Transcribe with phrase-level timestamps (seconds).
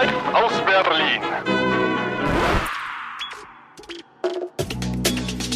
[0.00, 1.20] Live aus Berlin.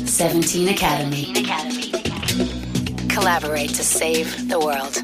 [0.07, 1.33] 17 Academy.
[3.09, 5.03] Collaborate to save the world.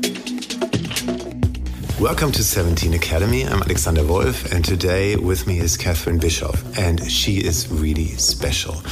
[1.99, 3.45] Welcome to 17 Academy.
[3.45, 6.63] I'm Alexander Wolf, and today with me is Catherine Bischoff.
[6.79, 8.83] And she is really special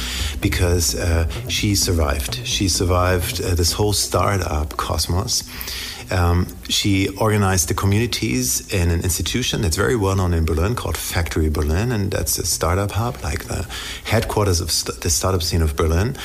[0.41, 2.35] because uh, she survived.
[2.47, 5.43] She survived uh, this whole startup cosmos.
[6.11, 10.97] Um, she organized the communities in an institution that's very well known in Berlin called
[10.97, 13.67] Factory Berlin, and that's a startup hub, like the
[14.05, 16.15] headquarters of st the startup scene of Berlin.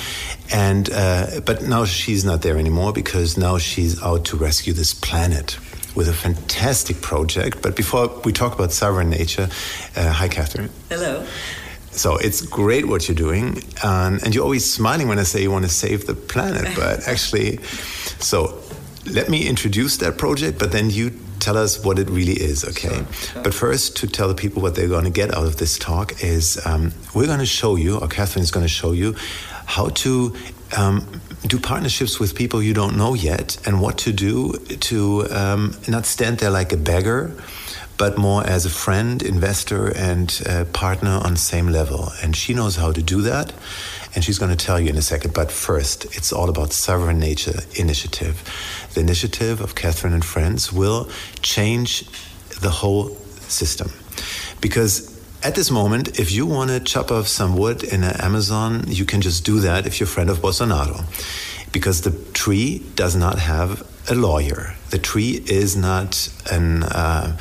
[0.52, 4.94] And uh, but now she's not there anymore because now she's out to rescue this
[4.94, 5.58] planet
[5.94, 7.62] with a fantastic project.
[7.62, 9.48] But before we talk about sovereign nature,
[9.96, 10.70] uh, hi, Catherine.
[10.88, 11.26] Hello.
[11.94, 15.52] So it's great what you're doing, um, and you're always smiling when I say you
[15.52, 16.74] want to save the planet.
[16.76, 17.58] But actually,
[18.18, 18.60] so
[19.06, 22.88] let me introduce that project, but then you tell us what it really is, okay?
[22.88, 23.42] Sure, sure.
[23.42, 26.22] But first, to tell the people what they're going to get out of this talk
[26.22, 29.14] is um, we're going to show you, or Catherine is going to show you,
[29.66, 30.34] how to
[30.76, 35.76] um, do partnerships with people you don't know yet and what to do to um,
[35.88, 37.36] not stand there like a beggar
[37.96, 42.10] but more as a friend, investor, and uh, partner on the same level.
[42.22, 43.52] And she knows how to do that,
[44.14, 45.34] and she's going to tell you in a second.
[45.34, 48.42] But first, it's all about Sovereign Nature Initiative.
[48.94, 51.08] The initiative of Catherine and Friends will
[51.42, 52.06] change
[52.60, 53.08] the whole
[53.48, 53.90] system.
[54.60, 58.84] Because at this moment, if you want to chop off some wood in the Amazon,
[58.86, 61.04] you can just do that if you're a friend of Bolsonaro.
[61.72, 64.74] Because the tree does not have a lawyer.
[64.90, 66.84] The tree is not an.
[66.84, 67.36] Uh,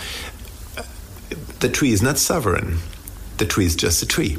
[1.60, 2.80] the tree is not sovereign.
[3.38, 4.38] The tree is just a tree.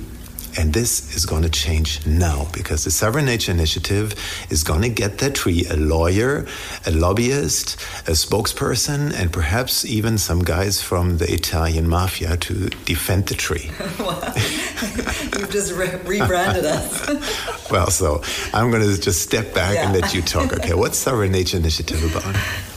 [0.56, 4.14] And this is going to change now because the Sovereign Nature Initiative
[4.50, 6.46] is going to get that tree a lawyer,
[6.86, 7.74] a lobbyist,
[8.06, 13.70] a spokesperson, and perhaps even some guys from the Italian mafia to defend the tree.
[15.38, 17.70] You've just re- rebranded us.
[17.70, 19.90] well, so I'm going to just step back yeah.
[19.90, 20.52] and let you talk.
[20.52, 22.34] Okay, what's Sovereign Nature Initiative about?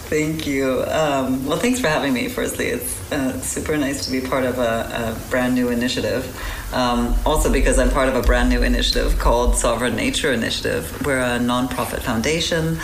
[0.10, 0.86] Thank you.
[0.88, 2.30] Um, well, thanks for having me.
[2.30, 6.24] Firstly, it's uh, super nice to be part of a, a brand new initiative.
[6.74, 11.06] Um, also, because I'm part of a brand new initiative called Sovereign Nature Initiative.
[11.06, 12.80] We're a nonprofit foundation.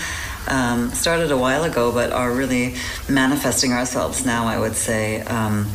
[0.50, 2.76] Um, started a while ago, but are really
[3.08, 5.22] manifesting ourselves now, I would say.
[5.22, 5.72] Um,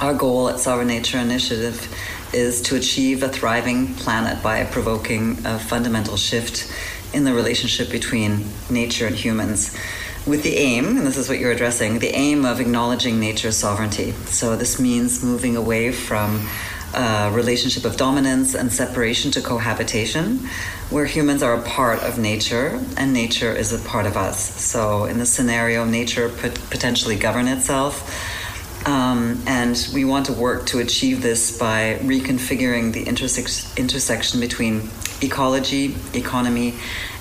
[0.00, 1.86] our goal at Sovereign Nature Initiative
[2.32, 6.72] is to achieve a thriving planet by provoking a fundamental shift
[7.12, 9.76] in the relationship between nature and humans
[10.26, 14.12] with the aim, and this is what you're addressing, the aim of acknowledging nature's sovereignty.
[14.26, 16.46] So this means moving away from
[16.94, 20.38] a relationship of dominance and separation to cohabitation,
[20.90, 24.62] where humans are a part of nature and nature is a part of us.
[24.62, 28.38] So in this scenario, nature could potentially govern itself.
[28.86, 34.90] Um, and we want to work to achieve this by reconfiguring the interse- intersection between
[35.22, 36.74] ecology, economy,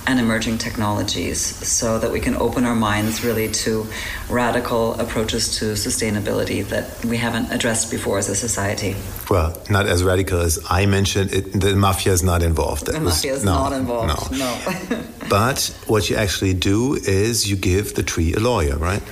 [0.08, 3.86] and emerging technologies so that we can open our minds really to
[4.30, 8.96] radical approaches to sustainability that we haven't addressed before as a society.
[9.30, 11.32] Well, not as radical as I mentioned.
[11.34, 12.88] It, the mafia is not involved.
[12.88, 14.32] The mafia is no, not involved.
[14.32, 14.38] No.
[14.38, 15.04] no.
[15.30, 19.04] but what you actually do is you give the tree a lawyer, right?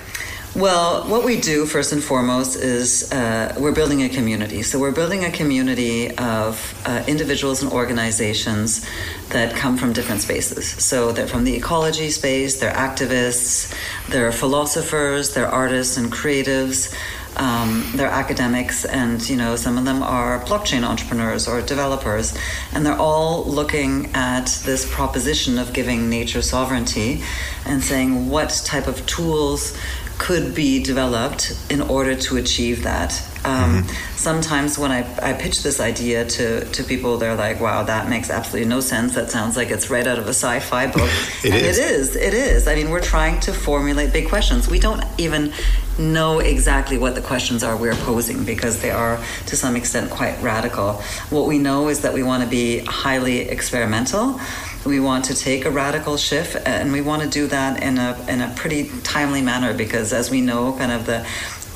[0.55, 4.63] Well, what we do first and foremost is uh, we're building a community.
[4.63, 8.83] So we're building a community of uh, individuals and organizations
[9.29, 10.67] that come from different spaces.
[10.67, 13.71] So they're from the ecology space, they're activists,
[14.09, 16.95] they're philosophers, they're artists and creatives.
[17.37, 22.35] Um, they're academics, and you know some of them are blockchain entrepreneurs or developers,
[22.73, 27.23] and they're all looking at this proposition of giving nature sovereignty,
[27.65, 29.77] and saying what type of tools
[30.19, 33.11] could be developed in order to achieve that.
[33.45, 34.15] Um, mm-hmm.
[34.17, 38.29] Sometimes when I, I pitch this idea to, to people, they're like, wow, that makes
[38.29, 39.15] absolutely no sense.
[39.15, 41.09] That sounds like it's right out of a sci fi book.
[41.43, 41.79] it and is.
[41.79, 42.15] it is.
[42.17, 42.67] It is.
[42.67, 44.69] I mean, we're trying to formulate big questions.
[44.69, 45.53] We don't even
[45.97, 50.41] know exactly what the questions are we're posing because they are to some extent quite
[50.41, 50.93] radical.
[51.29, 54.39] What we know is that we want to be highly experimental
[54.85, 58.17] we want to take a radical shift, and we want to do that in a
[58.27, 61.25] in a pretty timely manner because, as we know, kind of the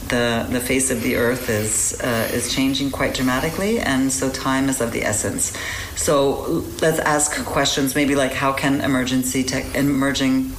[0.10, 4.70] the, the face of the earth is uh, is changing quite dramatically, and so time
[4.70, 5.58] is of the essence.
[5.96, 10.56] So let's ask questions, maybe like how can emergency tech, emerging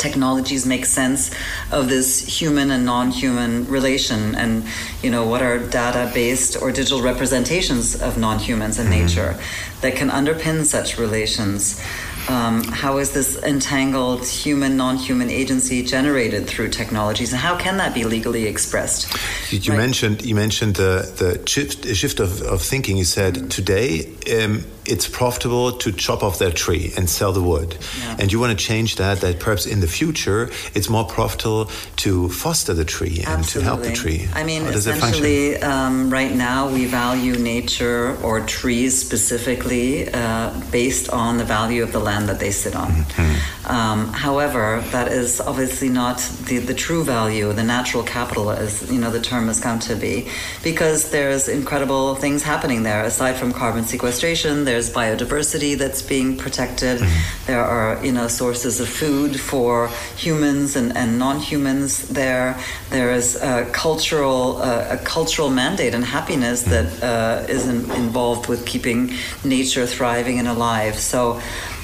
[0.00, 1.30] technologies make sense
[1.70, 4.64] of this human and non-human relation and
[5.02, 9.06] you know what are data based or digital representations of non-humans in mm-hmm.
[9.06, 9.38] nature
[9.82, 11.80] that can underpin such relations
[12.28, 17.94] Um, how is this entangled human, non-human agency generated through technologies, and how can that
[17.94, 19.12] be legally expressed?
[19.52, 19.78] You, you right.
[19.78, 22.96] mentioned you mentioned the the shift, shift of, of thinking.
[22.96, 23.48] You said mm-hmm.
[23.48, 24.12] today.
[24.42, 27.76] Um, it's profitable to chop off that tree and sell the wood.
[28.00, 28.16] Yeah.
[28.18, 32.28] And you want to change that, that perhaps in the future it's more profitable to
[32.30, 33.60] foster the tree and Absolutely.
[33.60, 34.28] to help the tree.
[34.34, 41.38] I mean, essentially, um, right now we value nature or trees specifically uh, based on
[41.38, 42.90] the value of the land that they sit on.
[42.90, 43.70] Mm-hmm.
[43.70, 46.18] Um, however, that is obviously not
[46.48, 49.94] the, the true value, the natural capital, as you know the term has come to
[49.94, 50.28] be,
[50.64, 53.04] because there's incredible things happening there.
[53.04, 57.00] Aside from carbon sequestration, there's there's biodiversity that's being protected.
[57.00, 57.46] Mm-hmm.
[57.46, 62.58] There are, you know, sources of food for humans and, and non-humans there.
[62.88, 68.48] There is a cultural, uh, a cultural mandate and happiness that uh, is in, involved
[68.48, 69.12] with keeping
[69.44, 70.98] nature thriving and alive.
[70.98, 71.40] So,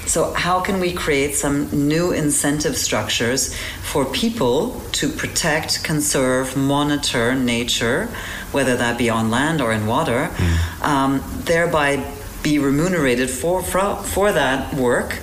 [0.06, 7.34] so, how can we create some new incentive structures for people to protect, conserve, monitor
[7.34, 8.08] nature,
[8.52, 10.82] whether that be on land or in water, mm.
[10.82, 12.04] um, thereby
[12.42, 15.18] be remunerated for for, for that work,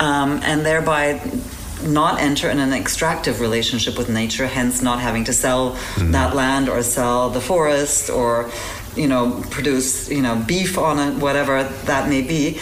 [0.00, 1.20] um, and thereby
[1.84, 6.10] not enter in an extractive relationship with nature, hence not having to sell mm.
[6.12, 8.50] that land or sell the forest or
[8.96, 12.58] you know produce you know beef on it, whatever that may be.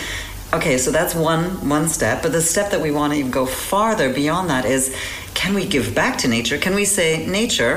[0.54, 3.44] Okay, so that's one one step, but the step that we want to even go
[3.44, 4.94] farther beyond that is
[5.34, 6.58] can we give back to nature?
[6.58, 7.76] Can we say nature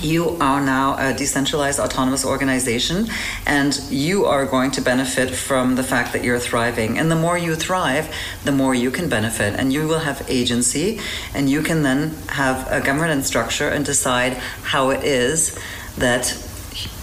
[0.00, 3.08] you are now a decentralized autonomous organization
[3.44, 7.36] and you are going to benefit from the fact that you're thriving and the more
[7.36, 8.08] you thrive
[8.44, 10.98] the more you can benefit and you will have agency
[11.34, 14.32] and you can then have a governance structure and decide
[14.62, 15.58] how it is
[15.98, 16.28] that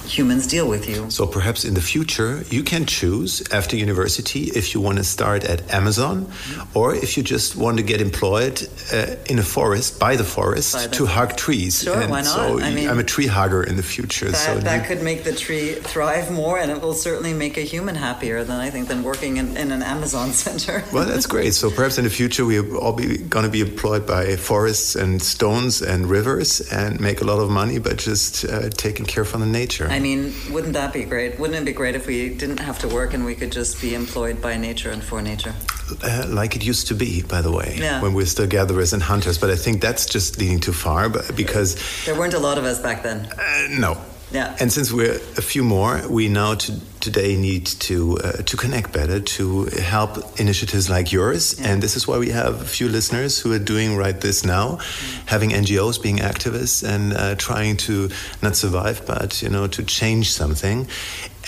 [0.07, 1.09] humans deal with you.
[1.09, 5.43] So perhaps in the future, you can choose after university if you want to start
[5.43, 6.77] at Amazon mm-hmm.
[6.77, 10.73] or if you just want to get employed uh, in a forest, by the forest,
[10.73, 11.83] by the to hug trees.
[11.83, 12.35] Sure, and why not?
[12.35, 14.31] So I mean, I'm a tree hugger in the future.
[14.31, 17.61] That, so that could make the tree thrive more and it will certainly make a
[17.61, 20.83] human happier than I think than working in, in an Amazon center.
[20.93, 21.53] well, that's great.
[21.53, 25.21] So perhaps in the future, we're all be, going to be employed by forests and
[25.21, 29.41] stones and rivers and make a lot of money, but just uh, taking care from
[29.41, 29.87] the nature.
[29.89, 31.39] I mean, wouldn't that be great?
[31.39, 33.95] Wouldn't it be great if we didn't have to work and we could just be
[33.95, 35.55] employed by nature and for nature?
[36.03, 38.01] Uh, like it used to be, by the way, yeah.
[38.01, 39.37] when we were still gatherers and hunters.
[39.37, 41.77] But I think that's just leading too far because.
[42.05, 43.25] There weren't a lot of us back then.
[43.25, 43.97] Uh, no.
[44.31, 44.55] Yeah.
[44.59, 48.91] And since we're a few more, we now to, today need to uh, to connect
[48.91, 51.57] better to help initiatives like yours.
[51.57, 51.69] Yeah.
[51.69, 54.77] And this is why we have a few listeners who are doing right this now,
[54.77, 55.27] mm.
[55.27, 58.09] having NGOs being activists and uh, trying to
[58.41, 60.87] not survive, but you know to change something.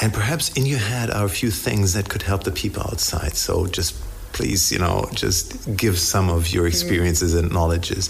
[0.02, 3.36] And perhaps in your head are a few things that could help the people outside.
[3.36, 3.94] So just
[4.32, 6.70] please, you know, just give some of your mm.
[6.70, 7.40] experiences mm.
[7.40, 8.08] and knowledges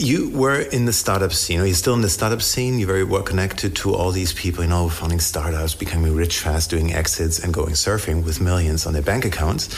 [0.00, 2.78] you were in the startup scene, or you're still in the startup scene.
[2.78, 6.70] You're very well connected to all these people, you know, founding startups, becoming rich fast,
[6.70, 9.68] doing exits, and going surfing with millions on their bank accounts.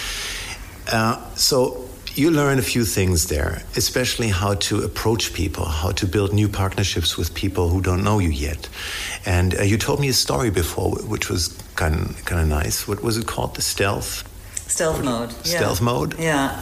[0.93, 6.07] Uh, so you learn a few things there, especially how to approach people, how to
[6.07, 8.69] build new partnerships with people who don't know you yet.
[9.27, 12.87] And uh, you told me a story before, which was kind kind of nice.
[12.87, 13.57] What was it called?
[13.57, 14.29] The stealth
[14.73, 15.31] Stealth mode.
[15.45, 16.19] Stealth mode?
[16.19, 16.59] Yeah.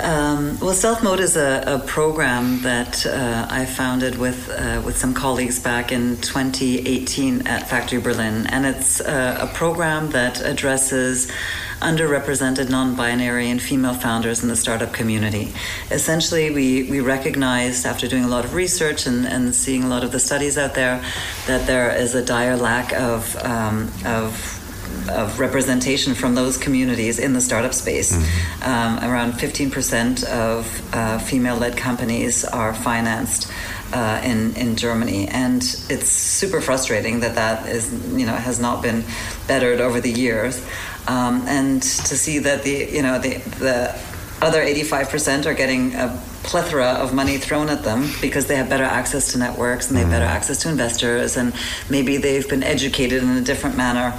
[0.00, 4.96] Um, well, Stealth Mode is a, a program that uh, I founded with uh, with
[4.96, 11.32] some colleagues back in 2018 at Factory Berlin, and it's uh, a program that addresses
[11.80, 15.52] underrepresented non-binary and female founders in the startup community.
[15.90, 20.04] Essentially, we, we recognized after doing a lot of research and, and seeing a lot
[20.04, 21.04] of the studies out there
[21.48, 24.61] that there is a dire lack of um, of
[25.10, 28.12] of representation from those communities in the startup space.
[28.12, 28.62] Mm-hmm.
[28.64, 33.50] Um, around 15% of uh, female led companies are financed.
[33.94, 38.80] Uh, in in Germany, and it's super frustrating that that is you know has not
[38.80, 39.04] been
[39.46, 40.64] bettered over the years,
[41.08, 43.94] um, and to see that the you know the the
[44.42, 48.84] other 85% are getting a plethora of money thrown at them because they have better
[48.84, 50.36] access to networks and they have better mm-hmm.
[50.36, 51.54] access to investors and
[51.88, 54.12] maybe they've been educated in a different manner.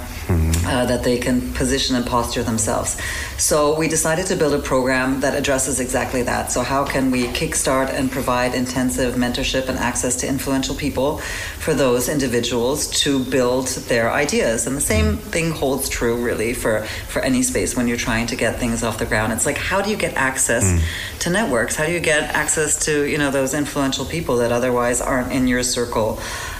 [0.66, 3.00] Uh, that they can position and posture themselves.
[3.38, 6.52] So we decided to build a program that addresses exactly that.
[6.52, 11.18] So how can we kickstart and provide intensive mentorship and access to influential people
[11.58, 14.66] for those individuals to build their ideas?
[14.66, 18.36] And the same thing holds true really for for any space when you're trying to
[18.36, 19.32] get things off the ground.
[19.32, 21.18] It's like how do you get access mm.
[21.20, 21.76] to networks?
[21.76, 25.46] How do you get access to you know those influential people that otherwise aren't in
[25.46, 26.18] your circle?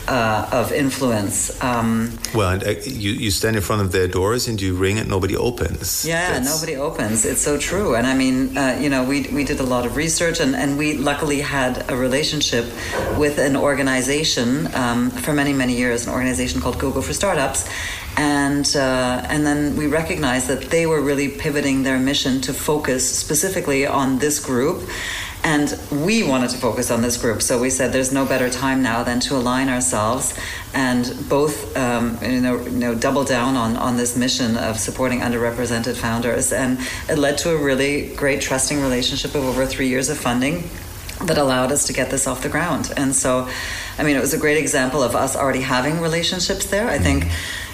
[0.08, 1.62] Uh, of influence.
[1.62, 4.98] Um, well, and uh, you, you stand in front of their doors and you ring
[4.98, 6.04] and nobody opens.
[6.04, 6.46] Yeah, That's...
[6.46, 7.24] nobody opens.
[7.24, 7.94] It's so true.
[7.94, 10.78] And I mean, uh, you know, we, we did a lot of research and, and
[10.78, 12.64] we luckily had a relationship
[13.18, 17.68] with an organization um, for many, many years, an organization called Google for Startups
[18.16, 23.18] and uh, and then we recognized that they were really pivoting their mission to focus
[23.18, 24.88] specifically on this group
[25.44, 28.82] and we wanted to focus on this group so we said there's no better time
[28.82, 30.34] now than to align ourselves
[30.74, 35.20] and both um, you, know, you know double down on, on this mission of supporting
[35.20, 36.52] underrepresented founders.
[36.52, 40.68] And it led to a really great trusting relationship of over three years of funding
[41.24, 42.92] that allowed us to get this off the ground.
[42.96, 43.48] And so
[43.96, 46.88] i mean it was a great example of us already having relationships there.
[46.88, 47.28] I think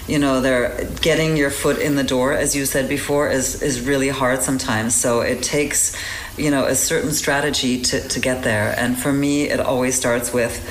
[0.07, 3.81] you know they're getting your foot in the door as you said before is is
[3.81, 4.93] really hard sometimes.
[4.93, 5.97] So it takes
[6.37, 8.73] you know a certain strategy to, to get there.
[8.77, 10.69] And for me it always starts with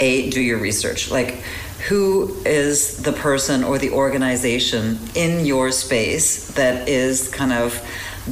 [0.00, 1.10] a do your research.
[1.10, 1.42] Like
[1.88, 7.80] who is the person or the organization in your space that is kind of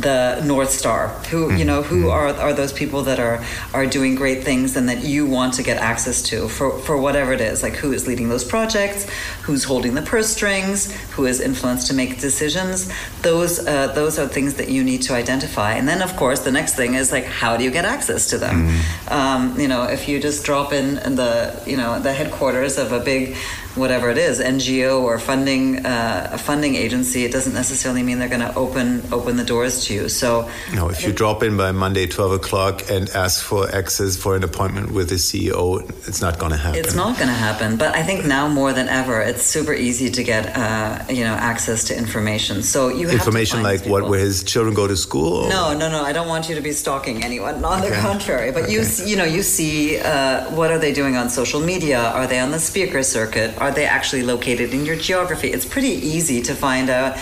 [0.00, 1.08] the north star.
[1.30, 2.10] Who you know who mm-hmm.
[2.10, 5.62] are, are those people that are are doing great things and that you want to
[5.62, 7.62] get access to for for whatever it is?
[7.62, 9.08] Like who is leading those projects?
[9.42, 10.92] Who's holding the purse strings?
[11.12, 12.92] Who is influenced to make decisions?
[13.22, 15.72] Those uh, those are things that you need to identify.
[15.72, 18.38] And then of course the next thing is like how do you get access to
[18.38, 18.68] them?
[18.68, 19.10] Mm.
[19.10, 22.92] um, you know if you just drop in, in the you know the headquarters of
[22.92, 23.36] a big
[23.76, 28.28] whatever it is NGO or funding uh, a funding agency, it doesn't necessarily mean they're
[28.28, 30.08] going to open open the doors to you.
[30.08, 34.36] So no, if you drop in by Monday twelve o'clock and ask for access for
[34.36, 36.80] an appointment with the CEO, it's not going to happen.
[36.80, 37.76] It's not going to happen.
[37.76, 41.34] But I think now more than ever, it's super easy to get uh, you know
[41.34, 42.62] access to information.
[42.62, 45.44] So you information like what where his children go to school.
[45.44, 45.48] Or?
[45.48, 46.02] No, no, no.
[46.02, 47.64] I don't want you to be stalking anyone.
[47.64, 47.90] On okay.
[47.90, 48.72] the contrary, but okay.
[48.72, 52.00] you you know you see uh, what are they doing on social media?
[52.00, 53.56] Are they on the speaker circuit?
[53.60, 55.48] Are they actually located in your geography?
[55.48, 57.18] It's pretty easy to find out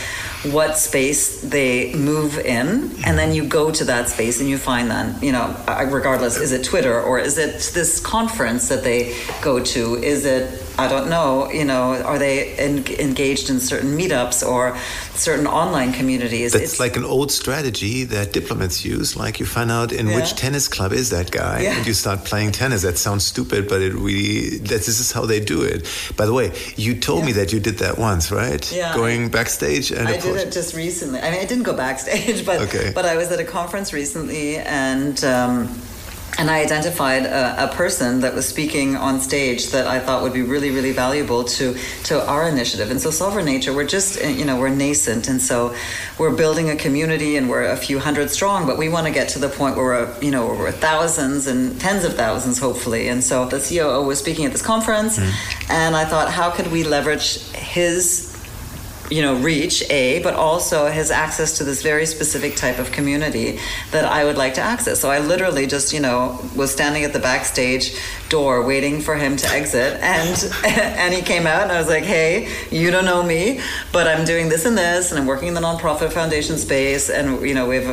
[0.50, 4.90] what space they move in, and then you go to that space and you find
[4.90, 5.22] them.
[5.22, 9.62] you know, uh, regardless, is it Twitter or is it this conference that they go
[9.64, 9.96] to?
[9.96, 14.76] Is it I don't know, you know, are they en- engaged in certain meetups or
[15.14, 16.52] certain online communities?
[16.52, 19.16] That's it's like an old strategy that diplomats use.
[19.16, 20.16] Like you find out in yeah.
[20.16, 21.76] which tennis club is that guy, yeah.
[21.76, 22.82] and you start playing tennis.
[22.82, 25.88] That sounds stupid, but it really that this is how they do it.
[26.16, 27.26] By the way, you told yeah.
[27.26, 28.72] me that you did that once, right?
[28.72, 28.94] Yeah.
[28.94, 31.20] Going backstage and I did it just recently.
[31.20, 32.90] I mean, I didn't go backstage, but okay.
[32.92, 35.22] but I was at a conference recently and.
[35.22, 35.68] Um,
[36.38, 40.32] and I identified a, a, person that was speaking on stage that I thought would
[40.32, 42.90] be really, really valuable to to our initiative.
[42.90, 45.74] And so, Sovereign Nature, we're just eh, you know we're nascent, and so
[46.18, 48.66] we're building a community, and we're a few hundred strong.
[48.66, 51.80] But we want to get to the point where we're you know we're thousands and
[51.80, 53.08] tens of thousands, hopefully.
[53.08, 55.70] And so the COO was speaking at this conference, mm.
[55.70, 58.33] and I thought, how could we leverage his
[59.10, 63.58] you know reach a but also his access to this very specific type of community
[63.90, 65.00] that i would like to access.
[65.00, 67.96] So i literally just you know was standing at the backstage
[68.34, 70.36] door waiting for him to exit and
[71.02, 73.60] and he came out and i was like hey you don't know me
[73.92, 77.26] but i'm doing this and this and i'm working in the nonprofit foundation space and
[77.48, 77.88] you know we have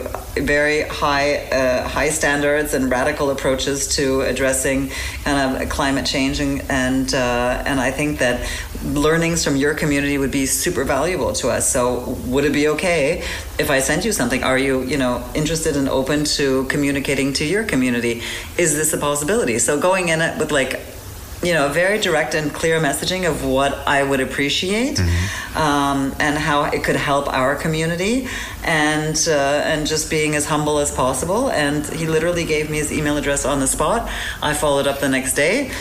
[0.55, 1.27] very high
[1.59, 4.89] uh, high standards and radical approaches to addressing
[5.23, 8.37] kind of climate change and and, uh, and i think that
[8.83, 11.69] learnings from your community would be super valuable to us.
[11.69, 13.23] So would it be okay
[13.59, 14.43] if I sent you something?
[14.43, 18.21] Are you, you know, interested and open to communicating to your community?
[18.57, 19.59] Is this a possibility?
[19.59, 20.79] So going in it with like
[21.43, 25.57] you know, very direct and clear messaging of what I would appreciate mm-hmm.
[25.57, 28.27] um, and how it could help our community,
[28.63, 31.49] and uh, and just being as humble as possible.
[31.49, 34.09] And he literally gave me his email address on the spot.
[34.41, 35.71] I followed up the next day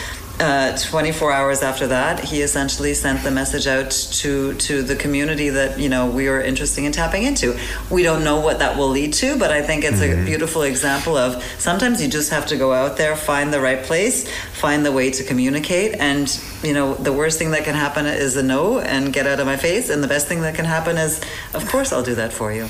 [0.41, 5.51] uh, 24 hours after that, he essentially sent the message out to to the community
[5.51, 7.59] that you know we are interested in tapping into.
[7.91, 10.23] We don't know what that will lead to, but I think it's mm-hmm.
[10.23, 13.83] a beautiful example of sometimes you just have to go out there, find the right
[13.83, 16.27] place, find the way to communicate, and
[16.63, 19.47] you know the worst thing that can happen is a no and get out of
[19.47, 21.21] my face, and the best thing that can happen is,
[21.55, 22.69] of course, I'll do that for you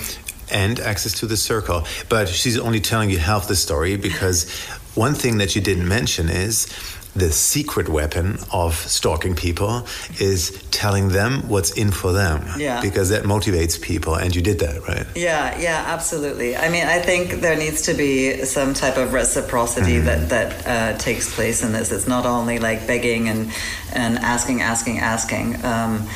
[0.53, 1.85] and access to the circle.
[2.09, 4.51] But she's only telling you half the story because
[4.97, 6.67] one thing that you didn't mention is
[7.15, 9.87] the secret weapon of stalking people
[10.21, 12.47] is telling them what's in for them.
[12.59, 12.81] Yeah.
[12.81, 15.07] Because that motivates people, and you did that, right?
[15.15, 16.57] Yeah, yeah, absolutely.
[16.57, 20.07] I mean, I think there needs to be some type of reciprocity mm-hmm.
[20.07, 21.91] that that uh, takes place in this.
[21.91, 23.53] It's not only like begging and
[23.93, 25.65] and asking, asking, asking.
[25.65, 26.09] Um,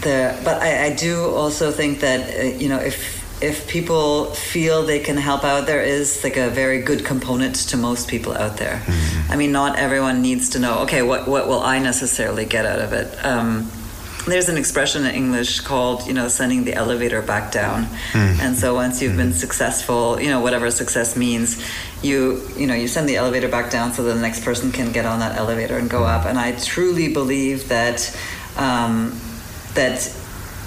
[0.00, 4.82] the, but I, I do also think that uh, you know if if people feel
[4.82, 8.56] they can help out, there is like a very good component to most people out
[8.56, 8.76] there.
[8.86, 9.32] Mm-hmm.
[9.32, 10.78] I mean, not everyone needs to know.
[10.84, 13.08] Okay, what what will I necessarily get out of it?
[13.24, 13.70] Um,
[14.26, 17.84] there's an expression in English called, you know, sending the elevator back down.
[18.12, 18.40] Mm.
[18.40, 21.62] And so once you've been successful, you know, whatever success means,
[22.02, 25.04] you, you know, you send the elevator back down so the next person can get
[25.04, 26.24] on that elevator and go up.
[26.24, 27.98] And I truly believe that
[28.56, 29.12] um,
[29.74, 29.98] that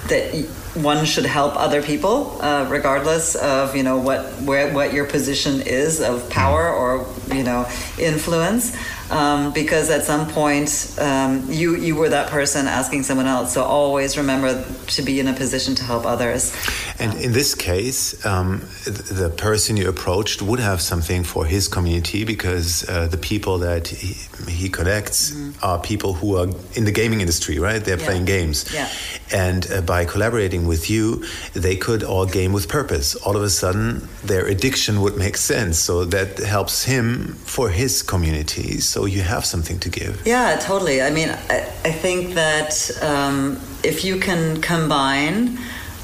[0.06, 5.04] that one should help other people, uh, regardless of you know what where, what your
[5.04, 8.76] position is of power or you know influence
[9.10, 13.52] um, because at some point um, you you were that person asking someone else.
[13.54, 16.54] So always remember to be in a position to help others.
[16.98, 22.24] And in this case, um, the person you approached would have something for his community
[22.24, 24.14] because uh, the people that he,
[24.50, 25.64] he connects mm-hmm.
[25.64, 27.84] are people who are in the gaming industry, right?
[27.84, 28.04] They're yeah.
[28.04, 28.88] playing games, yeah.
[29.32, 31.24] and uh, by collaborating with you,
[31.54, 33.14] they could all game with purpose.
[33.14, 35.78] All of a sudden, their addiction would make sense.
[35.78, 38.80] So that helps him for his community.
[38.80, 40.26] So you have something to give.
[40.26, 41.02] Yeah, totally.
[41.02, 45.58] I mean, I, I think that um, if you can combine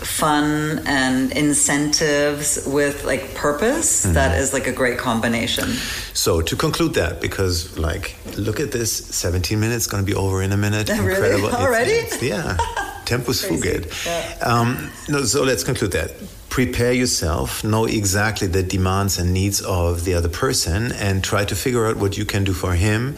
[0.04, 4.14] fun and incentives with like purpose mm-hmm.
[4.14, 5.66] that is like a great combination
[6.12, 10.42] so to conclude that because like look at this 17 minutes going to be over
[10.42, 11.12] in a minute really?
[11.12, 12.56] incredible already it's, it's, yeah
[13.06, 14.46] tempus fugit yeah.
[14.46, 16.12] um, no, so let's conclude that
[16.54, 21.56] prepare yourself, know exactly the demands and needs of the other person, and try to
[21.56, 23.16] figure out what you can do for him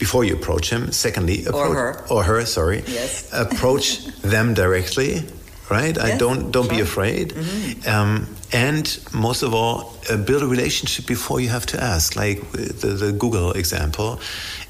[0.00, 0.90] before you approach him.
[0.90, 5.22] Secondly, approach, or her, or her, sorry, yes, approach them directly.
[5.70, 6.74] Right, yes, I don't don't sure.
[6.74, 7.88] be afraid, mm-hmm.
[7.88, 12.16] um, and most of all, uh, build a relationship before you have to ask.
[12.16, 14.18] Like the, the Google example,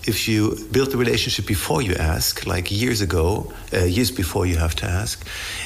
[0.05, 4.57] if you build the relationship before you ask, like years ago, uh, years before you
[4.57, 5.25] have to ask,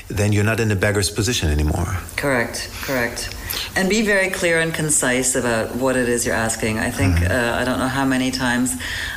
[0.09, 1.97] then you're not in a beggar's position anymore.
[2.17, 3.35] Correct, correct.
[3.75, 6.79] And be very clear and concise about what it is you're asking.
[6.79, 7.31] I think, mm-hmm.
[7.31, 8.75] uh, I don't know how many times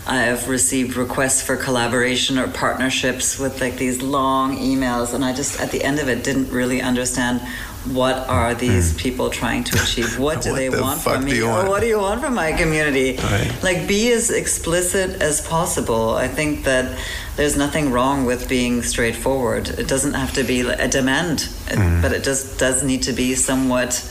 [0.07, 5.59] I've received requests for collaboration or partnerships with like these long emails, and I just,
[5.59, 7.41] at the end of it, didn't really understand
[7.85, 8.97] what are these mm.
[8.97, 10.19] people trying to achieve?
[10.19, 11.41] What do what they the want from me?
[11.41, 13.17] Or what do you want from my community?
[13.17, 13.57] Right.
[13.63, 16.15] Like, be as explicit as possible.
[16.15, 16.99] I think that
[17.35, 19.69] there's nothing wrong with being straightforward.
[19.69, 22.01] It doesn't have to be a demand, mm.
[22.01, 24.03] but it just does need to be somewhat,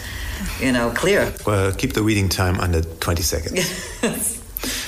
[0.61, 1.33] you know, clear.
[1.47, 4.41] Well, keep the reading time under 20 seconds.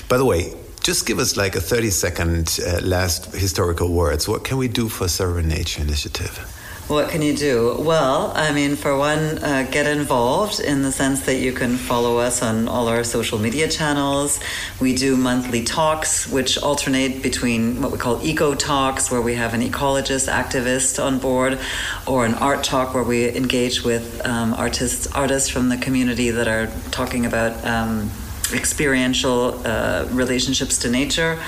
[0.09, 4.27] By the way, just give us like a 30 second uh, last historical words.
[4.27, 6.57] What can we do for Sovereign Nature Initiative?
[6.91, 7.77] What can you do?
[7.79, 12.19] Well, I mean, for one, uh, get involved in the sense that you can follow
[12.19, 14.41] us on all our social media channels.
[14.81, 19.55] We do monthly talks, which alternate between what we call eco talks, where we have
[19.55, 21.61] an ecologist, activist on board,
[22.09, 26.49] or an art talk where we engage with um, artists, artists from the community that
[26.49, 28.11] are talking about um,
[28.53, 31.41] experiential uh, relationships to nature.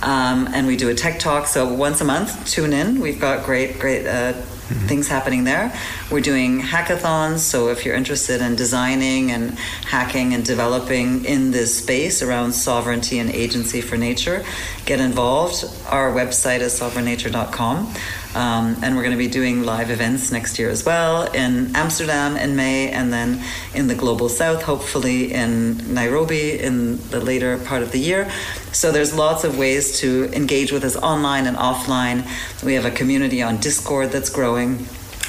[0.00, 1.48] Um, and we do a tech talk.
[1.48, 3.00] So once a month, tune in.
[3.00, 4.34] We've got great, great uh,
[4.68, 4.86] mm-hmm.
[4.86, 5.72] things happening there.
[6.10, 11.78] We're doing hackathons, so if you're interested in designing and hacking and developing in this
[11.78, 14.44] space around sovereignty and agency for nature,
[14.84, 15.64] get involved.
[15.88, 17.94] Our website is sovereignnature.com.
[18.36, 22.36] Um, and we're going to be doing live events next year as well in Amsterdam
[22.36, 23.42] in May, and then
[23.74, 28.30] in the global south, hopefully in Nairobi in the later part of the year.
[28.72, 32.28] So there's lots of ways to engage with us online and offline.
[32.62, 34.80] We have a community on Discord that's growing,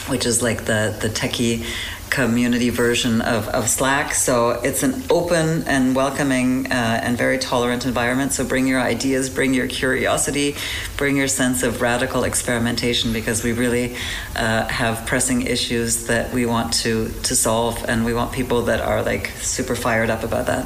[0.10, 1.66] which is like the the techie
[2.18, 4.16] community version of, of Slack.
[4.16, 8.34] So it's an open and welcoming uh, and very tolerant environment.
[8.34, 10.56] So bring your ideas, bring your curiosity,
[10.98, 13.98] bring your sense of radical experimentation because we really
[14.36, 18.82] uh, have pressing issues that we want to, to solve and we want people that
[18.82, 20.66] are like super fired up about that.